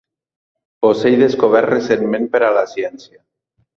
[0.89, 3.23] Ocell descobert recentment per a la ciència.